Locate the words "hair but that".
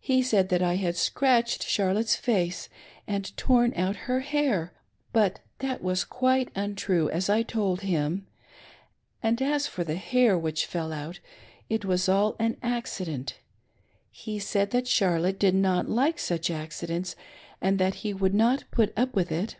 4.20-5.82